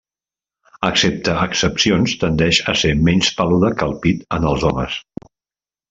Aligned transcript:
Excepte 0.87 1.35
excepcions 1.41 2.17
tendeix 2.25 2.63
a 2.73 2.77
ser 2.85 2.97
menys 3.11 3.33
peluda 3.43 3.73
que 3.79 3.89
el 3.93 3.97
pit 4.07 4.29
en 4.39 4.53
els 4.55 4.71
homes. 4.73 4.99